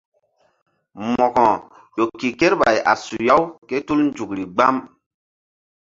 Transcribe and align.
Mo̧ko 1.15 1.45
ƴo 1.95 2.03
ke 2.19 2.27
kerɓay 2.39 2.77
a 2.91 2.93
suya-u 3.05 3.43
ké 3.67 3.75
tul 3.85 3.99
nzukri 4.07 4.43
gbam. 4.53 4.75